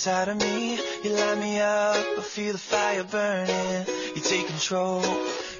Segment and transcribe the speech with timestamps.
[0.00, 0.78] inside of me.
[1.04, 3.86] You light me up, I feel the fire burning.
[4.16, 5.02] You take control,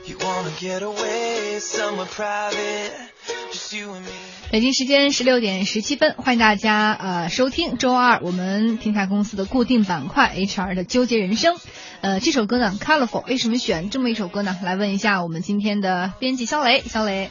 [0.07, 2.91] you wanna get away somewhere private.
[3.53, 4.13] Just you and me.
[4.51, 11.57] 北京时间十六点十七分，欢迎大家呃收听周二我们天下公司的固定板块 HR 的纠结人生。
[12.01, 14.57] 呃，这首歌呢，Colorful，为什么选这么一首歌呢？
[14.65, 17.31] 来问一下我们今天的编辑肖雷，肖雷。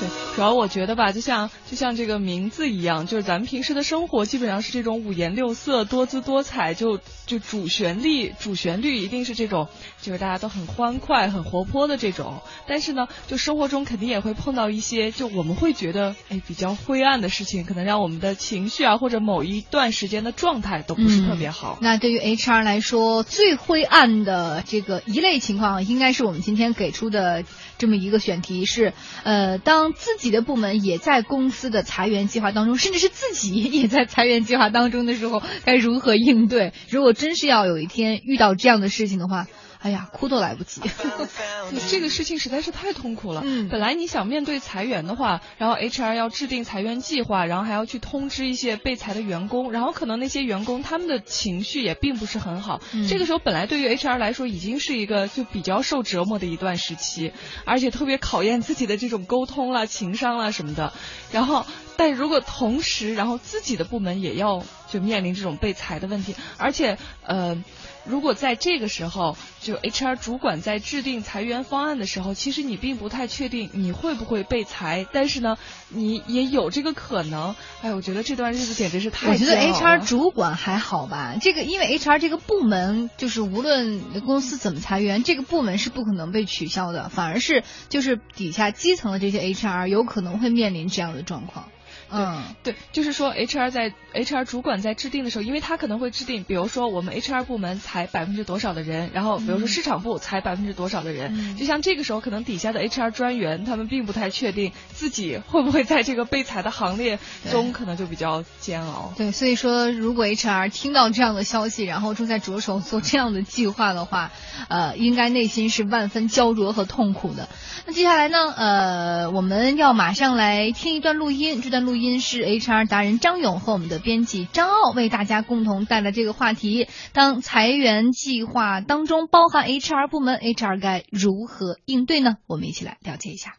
[0.00, 9.68] 对，主要我觉得吧，就像就像这个名字一样，就是咱们平时的生活基本上是这种五颜六色、多姿多彩，就就主旋律主旋律一定是这种，
[10.00, 12.40] 就是大家都很欢快、很活泼的这种。
[12.68, 21.78] 但是呢，就生活中肯定也会碰到一些，就我们会觉得哎比较灰暗的事情，可能让我们的情绪啊或者某一段时间的状态都不是特别好。
[21.80, 27.42] 那对于 HR 来说，最灰暗的这个一类情况，应该是我们今天给出的
[27.78, 36.72] 这么一个选题是，呃，当自己的部门也在公司的裁员计划当中，甚至是自己也在裁员计划当中的时候，该如何应对？
[36.90, 39.46] 如果真是要有一天遇到这样的事情的话，
[39.80, 40.80] 哎呀，哭都来不及。
[41.70, 43.42] 对 这个事情实在是太痛苦了。
[43.44, 52.80] 嗯本来你想面对裁员的话，然后 HR 要制定裁员计划，然后还要去通知一些被裁的员工，然后可能那些员工他们的情绪也并不是很好。
[52.94, 57.32] 嗯这个时候本来对于 HR 来说已经是一个就比较受折磨的一段时期，
[57.64, 60.92] 而且特别考验自己的这种沟通啦、情商啦什么的。
[61.32, 67.62] 然后，但如果同时，然后自己的部门也要就面临这种被裁的问题，而且呃。
[68.08, 77.54] 如果在这个时候，就 HR 主管在制定裁员方案的时候，其实你并不太确定你会不会被裁，但是呢，你也有这个可能。
[77.82, 91.68] 哎，我觉得这段日子简直是太我觉得 HR 主管还好吧，这个因为 HR 这个部门就是无论公司怎么裁员，这个部门是不可能被取消的，反而是就是底下基层的这些 HR 有可能会面临这样的状况。
[92.10, 107.18] 嗯，对，就是说 HR 在 HR 主管在制定的时候，因为他可能会制定，比如说我们 HR 部门裁百分之多少的人，然后比如说市场部裁百分之多少的人，嗯就像这个时候，可能底下的 HR 专员他们并不太确定自己会不会在这个被裁的行列
[107.50, 109.12] 中，可能就比较煎熬。
[109.16, 114.32] 对，所以说如果 HR 听到这样的消息，然后正在着手做这样的计划的话，
[114.68, 117.48] 呃，应该内心是万分焦灼和痛苦的。
[117.86, 132.36] 那接下来呢，呃，我们要马上来听一段录音，这段录音是 HR 达人张勇和我们的编辑张傲为大家共同带来这个话题：当裁员计划当中包含 HR 部门，HR 该如何应对呢？
[132.46, 133.54] 我们一起来了解一下。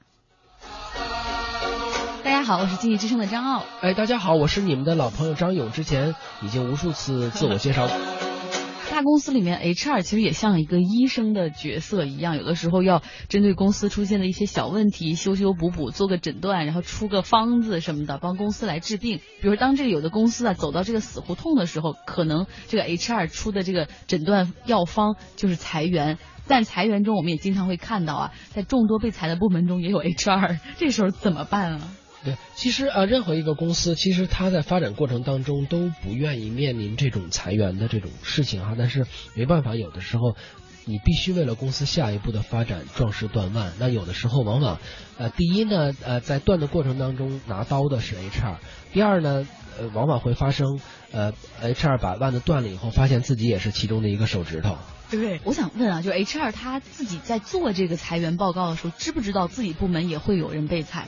[2.24, 3.64] 大家好，我是经济之声的张傲。
[3.82, 7.88] 哎，大家好，我是你们的老朋友张勇，之前已经无数次自我介绍。
[9.00, 19.22] 大公司里面 HR 其实也像一个医生的角色一样，有的时候要针对公司出现的一些小问题修修补补，做个诊断，然后出个方子什么的，帮公司来治病。
[19.40, 26.18] 比如当这个有的公司啊走到这个死胡同的时候，可能这个 HR 出的这个诊断药方就是裁员。
[26.50, 31.92] 但裁员中，我们也经常会看到啊，在众多被裁的部门中也有 HR，这时候怎么办啊？
[32.24, 40.36] 对，其实呃，任何一个公司，其实它在发展过程当中都不愿意面临这种裁员的这种事情哈，但是没办法，有的时候。
[40.86, 43.74] 你必须为了公司下一步的发展壮士断腕。
[43.80, 44.80] 那有的时候，往往，
[45.20, 48.56] 呃，第一呢，呃，在断的过程当中拿刀的是 HR；
[48.92, 49.46] 第二呢，
[49.78, 50.80] 呃，往往会发生，
[51.12, 51.32] 呃
[51.62, 54.78] ，HR 把腕子断了以后，发现自己也是其中的一个手指头。
[55.12, 61.06] 对，我想问啊，就 HR 他自己在做这个裁员报告的时候，知不知道自己部门也会有人被裁？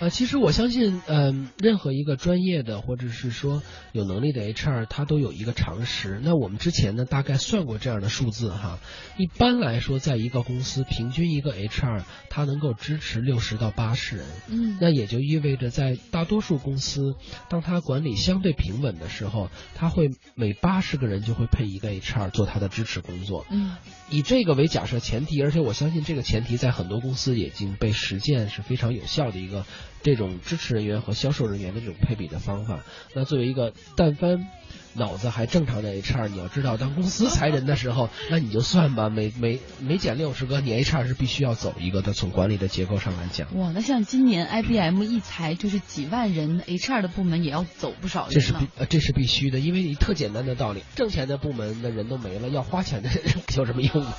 [0.00, 6.20] 呃，其实我相信，嗯、任何一个专业的或者是说有能力的 HR，他都有一个常识。
[6.22, 8.78] 那我们之前呢，大概算过这样的数字哈。
[9.16, 14.26] 一般来说，在一个公司，平均一个 HR 他能够支持六十到八十人。
[14.48, 17.16] 嗯，那也就意味着，在大多数公司，
[17.48, 23.44] 当他管理相对平稳的时候，他会每八十个人就会配一个 HR 做他的支持工作。
[23.50, 23.74] 嗯，
[24.10, 29.64] 以这个为假设前提，而且我相信这个前提在很多公司已经被实践是非常有效的一个
[30.02, 32.80] 这种支持人员和销售人员的这种配比的方法。
[33.14, 34.46] 那作为一个但凡
[34.94, 42.12] 脑子还正常的 HR，你要知道，当公司裁人的时候，那你就算吧，每每每减六十个，你 HR 是必须要走一个的。
[42.12, 53.22] 从管理的结构上来讲，哇，那像今年 IBM 一裁就是几万人，HR 的部门也要走不少人这是必呃这是必须的，因为你特简单的道理，挣钱的部门的人都没了，要花钱的人
[53.56, 54.12] 有什么用呢？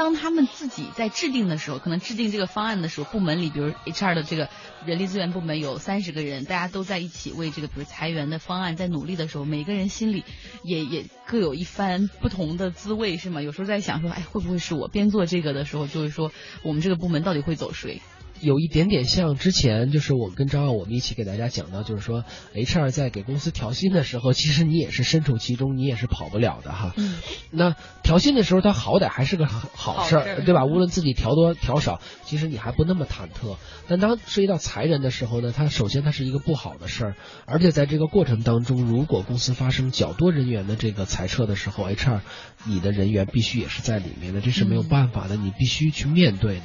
[0.00, 4.48] 当他们自己在制定的时候，可能制定这个方案的时候，部门里比如 HR 的这个
[4.86, 10.24] 人力资源部门有三十个人，大家都在一起为这个比如裁员的方案在努力的时候，每个人心里
[10.62, 13.42] 也也各有一番不同的滋味，是吗？
[13.42, 16.32] 有时候在想说，哎，会不会是我边做这个的时候，就是说
[16.62, 18.00] 我们这个部门到底会走谁？
[18.40, 26.92] 有一点点像之前，就是我跟张耀我们一起给大家讲到，就是说 HR 在给公司调薪的时候，其实你也是身处其中，你也是跑不了的哈。
[26.96, 27.18] 嗯。
[27.50, 30.64] 那调薪的时候，他好歹还是个好事儿，对吧？
[30.64, 33.56] 无论自己调多调少，其实你还不那么忐忑。
[33.88, 37.16] 但当涉及到裁人的时候呢，他首先它是一个不好的事儿，
[37.46, 42.20] 而且在这个过程当中，如果公司发生较多人员的这个裁撤的时候，HR
[42.64, 46.62] 你的人员必须也是在里面的，这是没有办法的，你必须去面对的。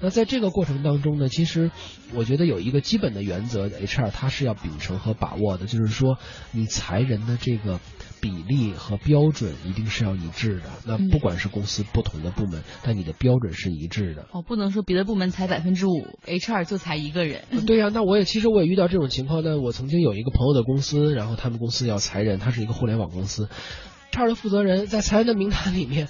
[0.00, 1.70] 那在这个过程当中呢，其实
[2.14, 6.18] 我觉得有一个基本的原则，HR 他是要秉承和把握的，就是说
[6.52, 7.80] 你裁人的这个
[8.20, 10.70] 比例和标准一定是要一致的。
[10.86, 14.26] 那不管是公司不同的部门，但你的标准是一致的。
[14.32, 17.42] 哦，不能说别的部门裁百分之五，HR 就裁一个人。
[17.66, 19.42] 对呀，那我也其实我也遇到这种情况。
[19.42, 23.48] 那我曾经有一个朋友的公司，然后他们公司要裁人，他是一个互联网公司
[24.12, 26.08] ，HR 的负责人在裁员的名单里面。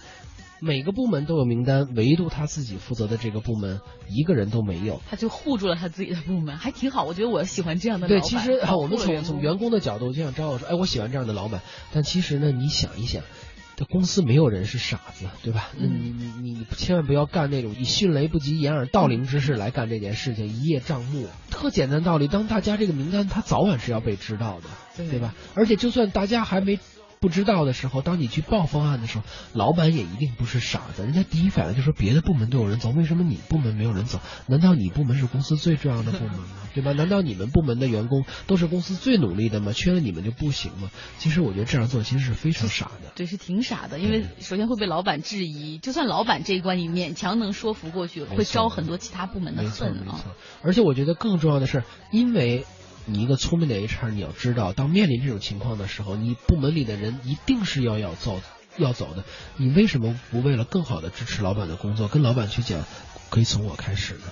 [0.64, 7.05] 每个部门都有名单，唯独他自己负责的这个部门一个人都没有，他就护住了他自己的部门，还挺好。
[7.05, 11.61] 我觉得我喜欢这样的对，其实我们从从员工的角度，就像张老师，哎，我喜欢这样的老板。
[11.93, 13.22] 但其实呢，你想一想，
[13.76, 15.69] 这公司没有人是傻子，对吧？
[15.76, 21.26] 你你你千万不要干那种以迅雷不及掩耳盗铃之势来干这件事情，一叶障目。
[21.50, 25.34] 特简单道理，当大家这个名单，他早晚是要被知道的，对吧？
[25.55, 26.78] 而且就算大家还没。
[27.25, 29.25] 不知道的时候，当你去报方案的时候，
[29.55, 31.05] 老板也一定不是傻子。
[31.05, 34.21] 人家第一反应就说别的部门都有人走，为什么你部门没有人走？
[34.47, 36.44] 难道你部门是公司最重要的部门吗？
[36.75, 36.93] 对吧？
[36.93, 39.73] 难道你们部门的员工都是公司最努力的吗？
[39.73, 40.91] 缺了你们就不行吗？
[41.19, 43.11] 其实我觉得这样做其实是非常傻的。
[43.15, 50.23] 对，是挺傻的，因为首先会被老板质疑，就算老板这一关你勉强能说服过去，会招很多其他部门的恨啊。
[50.62, 52.67] 而且我觉得更重要的是，因为。
[53.06, 58.41] 你一个聪明的 HR，你要知道，当面临这种情况的时候，你部门里的人一定是要要走
[58.77, 59.25] 要走的。
[59.56, 62.85] 你为什么不为了更好的支持老板的工作，跟老板去讲，
[63.31, 64.23] 可以从我开始呢？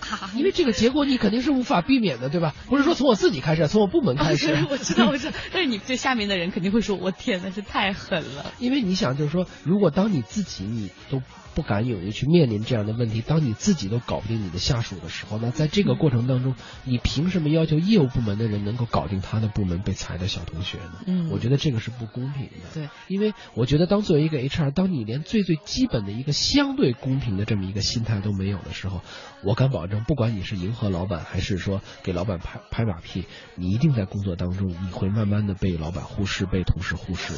[0.36, 2.54] 因为这个结果你肯定是无法避免的，对吧？
[2.68, 4.54] 不是说从我自己开始，从我部门开始。
[4.70, 5.36] 我知道，我知道。
[5.52, 11.22] 但是你这下面的人肯定会说：“我天哪，是太狠了。”因为你想，就是说，如果当你自己你都。
[11.54, 13.20] 不敢勇于去面临这样的问题。
[13.20, 16.54] 当你自己都搞不定你的下属的时候，那在这个过程当中，
[16.84, 20.92] 你凭什么要求业务部门的人能够搞定他的部门被裁的小同学呢？
[21.08, 22.68] 嗯，我觉得这个是不公平的。
[22.74, 29.00] 对，因为我觉得当作为一个 HR，当你连最最基本的一个相对公平的这么一个心态都没有的时候，
[29.42, 37.34] 我敢保证，不管你是迎合老板，还是说给老板拍拍马屁，你一定在工作当中你会慢慢的被老板忽视，被同事忽视。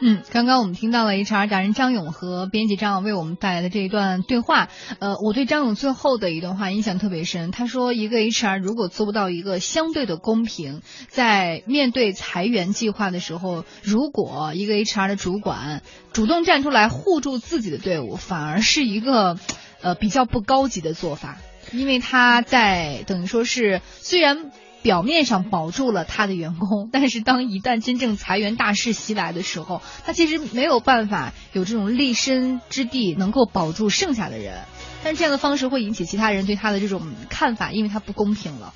[0.00, 4.68] 嗯，刚刚我们听到了 HR 达人张勇和编辑张勇为我们带来的这一段对话。
[5.00, 7.50] 呃，我对张勇最后的一段话印象特别深。
[7.50, 19.36] 他说，一个 HR 如果做不到一个相对的公平，在面对裁员计划的时候，如果一个 HR 的主管主动站出来护住自己的队伍，反而是一个
[19.82, 21.38] 呃比较不高级的做法，
[21.72, 24.52] 因为他在等于说是虽然。
[24.82, 34.62] 表面上保住了他的员工，但是当一旦真正裁员大势袭来的时候，他其实没有办法有这种立身之地，能够保住剩下的人。
[35.04, 38.74] 但这样的方式会引起其他人对他的这种看法，因为他不公平了。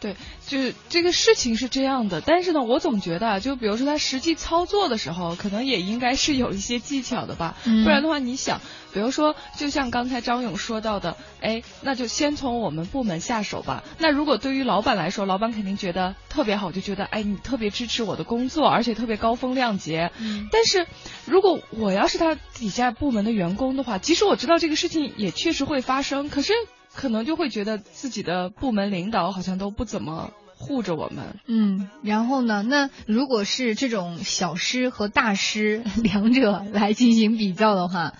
[0.00, 8.60] 对，就是这个事情是这样的，但是呢，我总觉得，就比如说他实际操作的时候，可能也应该是有一些技巧的吧，不然的话，你想，
[8.92, 13.82] 比如说，就像刚才张勇说到的，哎，那就先从我们部门下手吧。
[13.98, 20.10] 那如果对于老板来说，老板肯定觉得特别好，就觉得，哎，你特别支持我的工作，而且特别高风亮节。
[20.52, 20.86] 但是
[21.24, 26.52] 如果我要是他底下部门的员工的话，即使我知道这个事情也确实会发生，可是。
[26.96, 31.38] 可能就会觉得自己的部门领导好像都不怎么护着我们。
[31.46, 32.62] 嗯，然后呢？
[32.62, 38.14] 那如果是这种小师和大师两者来进行比较的话，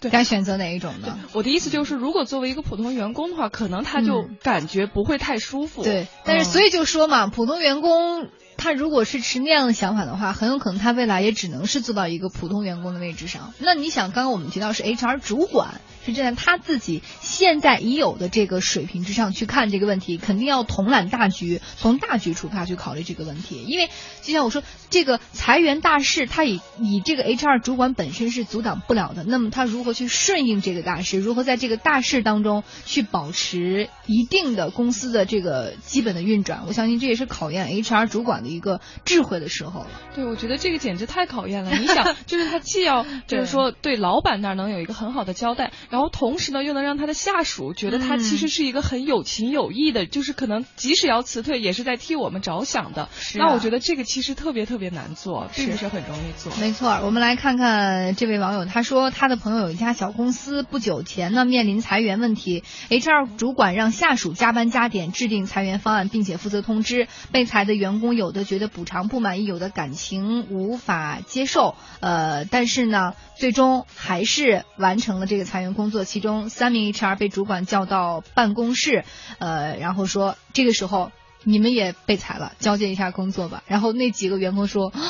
[0.00, 1.18] 对，该选择哪一种呢？
[1.32, 5.84] 我的意思就是，如果作为一个普通员工的话，可能他就感觉不会太舒服。
[5.84, 8.28] 对，但是所以就说嘛，普通员工。
[8.56, 13.54] 他如果是持那样的想法的话，很有可能他未来也只能是做到一个普通员工的位置上。
[13.58, 23.62] 那你想，刚刚我们提到是 HR 主管，是站在他自己现在已有的这个水平之上去看这个问题，肯定要统揽大局，从大局出发去考虑这个问题。
[23.66, 23.88] 因为
[24.22, 29.24] 就像我说，这个裁员大势，他以以这个 HR 主管本身是阻挡不了的。
[29.24, 31.20] 那么他如何去顺应这个大势？
[31.20, 36.64] 如何在这个大势当中去保持一定的公司的这个基本的运转？
[36.66, 38.60] 我相信这也是考验 HR 主管的一。
[38.60, 39.86] 个智慧的时候了。
[40.14, 41.70] 对，我觉得这个简直太考验了。
[41.70, 53.08] 你想， 就是他既要 就是说对老板那儿能有一个很好的交代，然后同时呢又能让他的下属觉得他其实是一个很有情有义的，就是可能即使要辞退也是在替我们着想的。
[53.34, 56.52] 那我觉得这个其实特别特别难做，并不是很容易做。
[56.60, 71.74] 没错，我们来看看这位网友，他说他的朋友有一家小公司，不久前呢面临裁员问题，HR 主管让下属加班加点制定裁员方案，并且负责通知被裁的员工，有的觉得补偿不满意，有的感情无法接受。
[71.98, 76.04] 呃，但是呢，最终还是完成了这个裁员工作。
[76.04, 79.04] 其中三名 HR 被主管叫到办公室，
[79.38, 81.10] 呃，然后说这个时候
[81.42, 83.64] 你们也被裁了，交接一下工作吧。
[83.66, 84.92] 然后那几个员工说。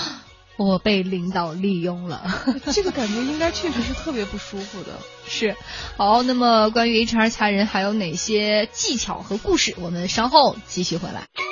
[0.58, 2.24] 我被领导利用了，
[2.72, 4.98] 这个感觉应该确实是特别不舒服的。
[5.28, 5.54] 是，
[5.98, 11.45] 好，那么关于 HR 裁人还有哪些技巧和故事，我们稍后继续回来。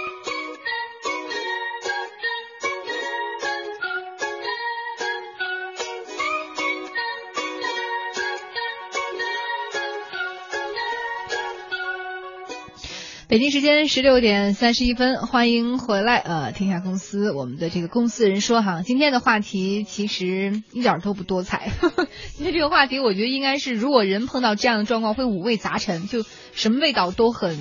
[13.35, 16.19] 北京时间十六点三十一分，欢迎回来。
[16.19, 21.73] 呃，天下公司，我们的这个公司人说哈，今天的话题其实一点都不多彩。
[22.37, 27.59] 今天这个话题，我觉得应该是，如果人碰到这样的状况，会五味杂陈，就什么味道都很，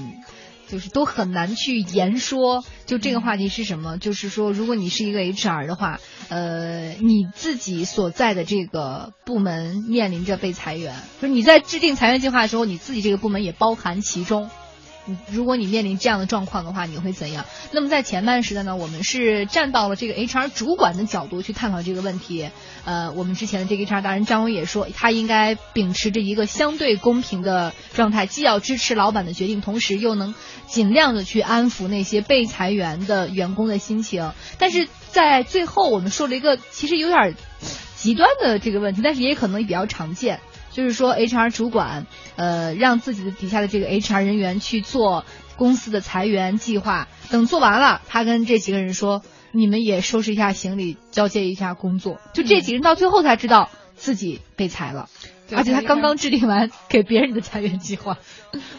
[0.67, 2.63] 就是都很难去言说。
[2.85, 3.97] 就这个话题是什么？
[3.97, 5.99] 就是说，如果你是一个 HR 的话，
[6.29, 14.51] 呃，你自己所在的这个部门面临着被裁员，就是你在制定裁员计划的时候，你自己这个部门也包含其中。
[15.29, 17.45] 如果你面临这样的状况的话，你会怎样？
[17.71, 22.49] 那么在前半时段呢，我们是站到了这个 HR 主管的角度去探讨这个问题。
[22.85, 30.33] 呃，我们之前的这个 HR 大人张伟也说，他应该秉持着一个相对公平的状态，既要支持老板的决定，同时又能
[30.67, 34.31] 尽量的去安抚那些被裁员的员工的心情。
[34.57, 37.35] 但是在最后，我们说了一个其实有点
[37.95, 40.39] 极端的这个问题，但是也可能比较常见。
[40.73, 45.23] 就是说，HR 主管，呃，让自己的底下的这个 HR 人员去做
[45.55, 47.07] 公司的裁员计划。
[47.29, 49.21] 等做完了，他跟这几个人说
[49.53, 55.09] ：“你们也收拾一下行李，交接一下工作。”就这几个人到最后才知道自己被裁了，
[55.51, 58.17] 而且他刚刚制定完给别人的裁员计划。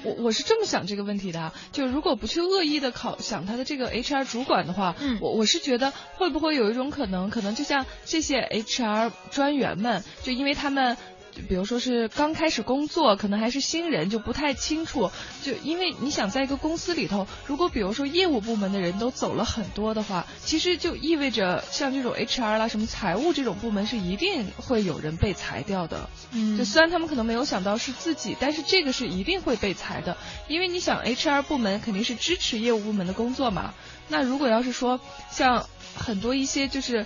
[0.02, 10.96] 我我是这么想这个问题的，就如果不去恶意的考想他的这个 HR 主管的话，嗯，我我是觉得会不会有一种可能，可能就像这些 HR 专员们，就因为他们。
[11.34, 15.10] 就比如说是刚开始工作，可能还是新人，就不太清楚。
[15.42, 26.08] 就因为你想在一个公司里头，如果比如说业务部门的人都走了很多的话，其实就意味着像这种 HR 啦、什么财务这种部门是一定会有人被裁掉的。
[26.30, 33.74] 嗯，就虽然他们可能没有想到是自己，但是这个是一定会被裁的，因为你想 HR 部门肯定是支持业务部门的工作嘛。
[34.08, 35.00] 那如果要是说
[35.30, 37.04] 像很多一些就是。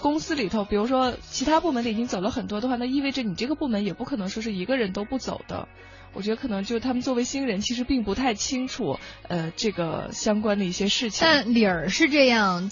[0.00, 5.68] 公司里头，比如说其他部门的已经走了很多的话，那意味着你这个部门也不可能说是一个人都不走的。
[6.14, 11.20] 我觉得可能就他们作为新人，其实并不太清楚呃这个相关的一些事情。
[11.22, 12.70] 但理儿是这样，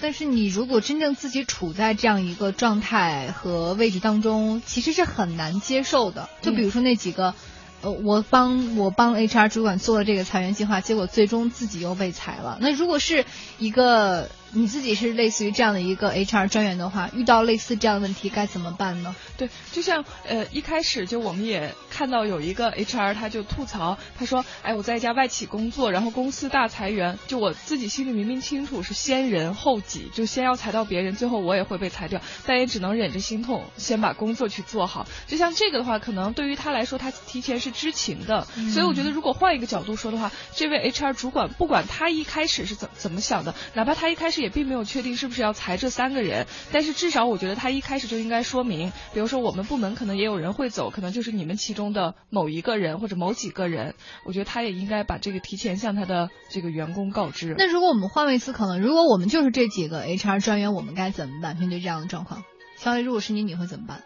[0.00, 6.28] 但是你如果真正自己处在这样一个状态和位置当中，其实是很难接受的。
[6.42, 7.34] 就比如说那几个，
[7.82, 12.58] 呃，我帮我帮 HR 主管做了这个裁员计划，结果最终自己又被裁了。
[12.60, 13.24] 那如果是
[13.58, 14.28] 一个。
[14.56, 19.14] 你自己是类似于这样的一个 HR 专员的话，遇到类似这样的问题该怎么办呢？
[19.36, 35.04] 对，就像呃一开始就我们也看到有一个 HR 他就吐槽，他说，哎我在一家外企工作，然后公司大裁员，就我自己心里明明清楚是先人后己，就先要裁到别人，最后我也会被裁掉，但也只能忍着心痛，先把工作去做好。
[35.26, 44.43] 就像这个的话，可能对于他来说，他提前是知情的，所以我觉得如果换一个角度说的话，这位 HR 主管不管他一开始是怎怎么想的，哪怕他一开始。
[44.44, 53.94] 也并没有确定是不是要裁这三个人，但是至少我觉得他一开始就应该说明，比如说我们部门可能也有人会走，可能就是你们其中的某一个人或者某几个人，
[54.26, 57.54] 我觉得他也应该把这个提前向他的这个员工告知。
[57.56, 58.78] 那如果我们换位思考呢？
[58.78, 61.56] 如果我们就是这几个 HR 专员，我们该怎么办？
[61.56, 62.44] 面对这样的状况，
[62.76, 64.02] 小伟，如果是你，你会怎么办？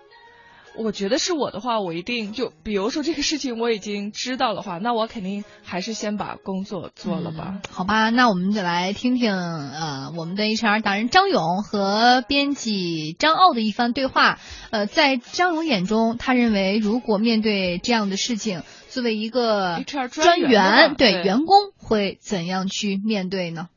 [0.78, 7.61] 我觉得是我的话，我一定就比如说这个事情我已经知道的话，那我肯定还是先把工作做了吧。
[7.70, 14.38] 好吧，那我们就来听听呃我们的 HR 达人张勇和编辑张傲的一番对话。
[14.70, 23.68] 呃，在张勇眼中，他认为如果面对这样的事情，作为一个 HR 专员对员工会怎样去面对呢？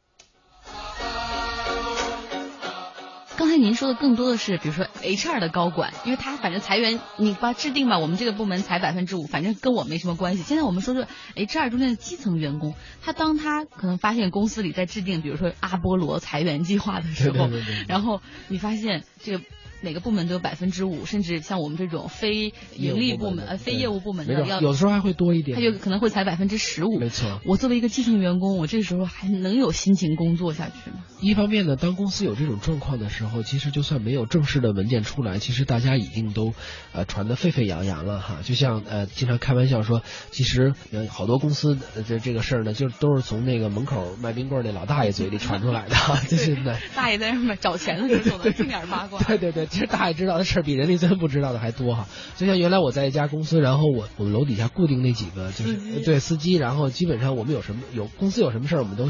[3.38, 10.44] 刚才您说的更多的是，比如说 HR 的高管，因为他反正裁员，你把制定吧，我们这个部门裁百分之五，反正跟我没什么关系。
[10.44, 17.50] 现在我们说说 HR 中间的基层员工，他当他可能发现公司里在制定，比如说阿波罗裁员计划的时候，
[17.88, 19.44] 然后你发现这个。
[19.82, 27.00] 每个部门都有百分之五，甚至像我们这种非盈利部门、呃非业务部门的，要有的时候还会多一点，他就可能会裁百分之十五。
[27.00, 30.98] 没错，我作为一个基层员工，我这时候还能有心情工作下去吗？
[31.20, 36.54] 一方面呢，当公司有这种状况的时候，其实就算没有正式的文件出来，其实大家已经都
[36.94, 38.40] 呃传得沸沸扬扬了哈。
[38.44, 40.74] 就像呃经常开玩笑说，其实
[41.10, 45.96] 好多公司这这个事儿呢，就都是从那个门口卖冰棍那老大爷嘴里传出来的，
[46.30, 46.78] 就是的。
[46.96, 49.20] 大爷在上面找钱的时候能听点八卦。
[49.24, 49.68] 对对对。
[49.72, 59.10] 其实大爷知道的事儿比人力资源部知道的还多哈，就像原来我在一家公司，然后我我们楼底下固定那几个就是对司机，然后基本上我们有什么有公司有什么事儿，我们都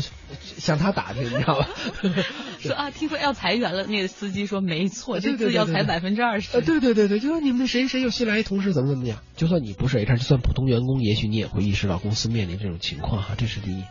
[0.58, 1.68] 向他打听，你知道吧？
[2.62, 6.62] 说啊，听说要裁员了，那个司机说没错，这次要裁百分之二十。
[6.62, 9.18] 对对对对，就说你们谁谁又新来一同事怎么怎么样？
[9.36, 13.84] 就算你不是 HR，就算普通员工，也许你也会意识到公司面临这种情况哈，这是第一。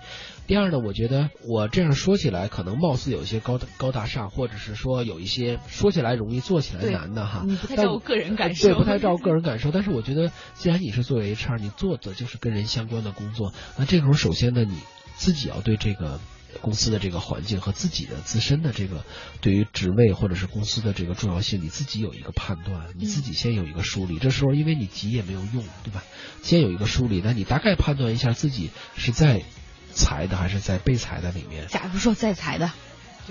[0.50, 7.44] 第二呢，我觉得我这样说起来，可能貌似有些高高大上，或者是说有一些说起来容易做起来难的哈。
[7.46, 8.66] 你不太照顾个人感受。
[8.66, 9.70] 对，不太照顾个人感受。
[9.70, 14.74] 但是我觉得，既然你是作为 HR，你做的就是跟人相关的工作，那这时候首先呢，你
[15.14, 16.18] 自己要对这个
[16.60, 19.04] 公司的这个环境和自己的自身的这个
[19.40, 24.18] 对于职位或者是公司的这个重要性，你自己有一个判断，你自己先有一个梳理。
[24.18, 26.02] 这时候因为你急也没有用，对吧？
[26.42, 29.44] 先有一个梳理，那你大概判断一下自己是在。
[29.92, 31.66] 裁的还是在被裁的里面。
[31.68, 32.70] 假如说在裁的，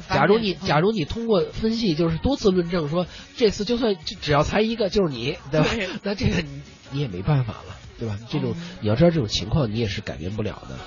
[0.09, 5.67] 假如你假如你通过分析，就是多次论证说这次就算只要裁一个就是你，对吧？
[6.03, 6.61] 那这个你
[6.91, 8.17] 你也没办法了，对吧？
[8.29, 10.77] 这种你要知道这种情况你也是改变不了的。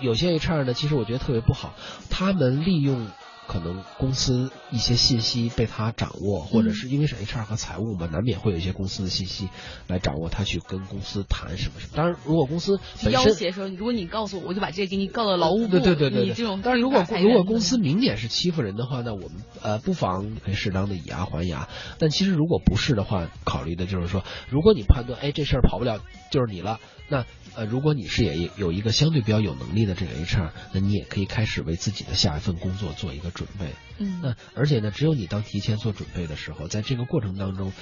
[0.00, 1.74] 有些 HR 呢，其实我觉得特别不好，
[2.10, 3.08] 他们利用。
[3.48, 9.48] 可能公司一些信息被他掌握，或者是因为是 HR 和财务嘛，难免会有一些公司的信息
[9.86, 11.94] 来掌握他去跟公司谈什么什么。
[11.96, 12.78] 当然，如果公司
[13.10, 15.78] 要挟说，如果你告诉我，我就把这个给你告到劳务部。
[15.78, 16.60] 对对对对，你这种。
[16.62, 19.30] 但是如果如果公司明显是欺负人的话，那我们
[19.62, 21.68] 呃不妨可以适当的以牙还牙。
[21.98, 27.24] 但其实如果不是的话，考虑的就是说，如果你判断哎这事儿跑不了就是你了，那。
[27.56, 33.66] 呃，如果你是也有一个相对比较有能力的这个 HR，那你也可以开始为自己的下一份工作做一个准备。
[33.98, 37.72] 嗯，那而且呢，只有你当提前做准备的时候，在这个过程当中，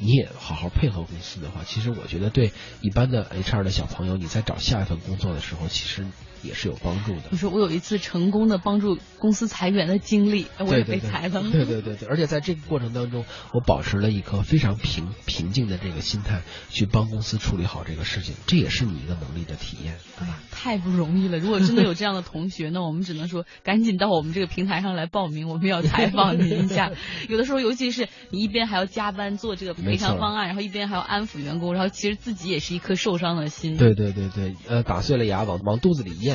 [0.00, 6.04] 你也好好配合公司的话，其实我觉得对一般的 HR 的小朋友，你在找下一份工作的时候，其实。
[6.44, 7.22] 也是有帮助的。
[7.30, 11.42] 你说我有一次成功的帮助公司裁员的经历，我也被裁了。
[11.50, 19.96] 对对对对，而且在这个过程当中，我保持了一颗非常平平静的这个心态，去帮公司处理好这个事情，这也是你一个能力的体验。
[20.20, 21.38] 哎呀，太不容易了！
[21.38, 26.92] 如果真的有这样的同学，那我们只能说赶紧到我们这个平台上来报名，我们要采访您一下。
[27.28, 33.76] 有的时候，尤其是你一边还要加班做这个赔偿方案，然后一边还要安抚员工，然后其实自己也是一颗受伤的心。
[33.76, 36.33] 对对对对，呃，打碎了牙往往肚子里咽。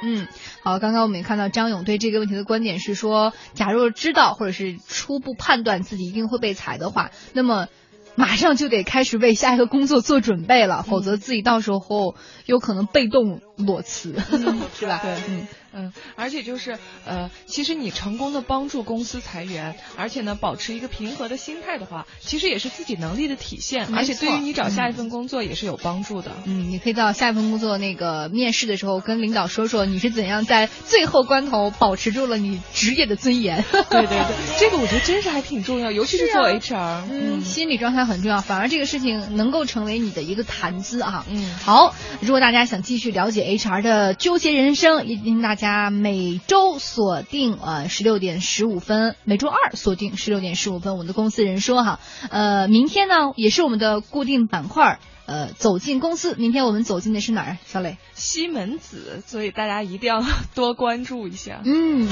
[0.00, 0.26] 嗯，
[0.62, 7.66] 好，刚刚我们也看到张勇对这个问题的观点是说，假如知道或者是初步判断自己一定会被裁的话，那么
[8.14, 12.14] 马上就得开始为下一个工作做准备了，否则自己到时候
[12.46, 14.14] 有可能被动裸辞，
[14.78, 15.00] 是吧？
[15.02, 15.46] 对，嗯。
[15.72, 26.32] 嗯，而且就是呃，其实你成功的帮助公司裁员，而且呢，保持一个平和的心态的话，其实也是自己能力的体现，而且对于你找下一份工作也是有帮助的。
[26.46, 33.62] 嗯，你可以到下一份工作那个面试的时候跟领导说说你是怎样在最后关头保持住了你职业的尊严。
[33.70, 41.26] 对对对，这个我觉得真是还挺重要，尤其是做 HR，嗯，心理状态很重要，反而这个事情能够成为你的一个谈资啊。
[41.28, 45.57] 嗯，好，如果大家想继续了解 HR 的纠结人生，也请大。
[45.58, 57.58] 家每周锁定呃十六点十五分，每周二锁定十六点十五分，我们的公司人说哈，呃，明天呢也是我们的固定板块，呃，走进公司，明天我们走进的是哪儿？
[57.66, 61.60] 小磊，西门子，所以大家一定要多关注一下。
[61.64, 62.08] 嗯，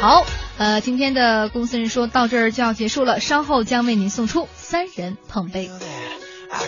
[0.00, 0.24] 好，
[0.56, 5.68] 呃，今天的公司人说到这儿就要结束了，稍后将为您送出三人捧杯。
[6.50, 6.60] I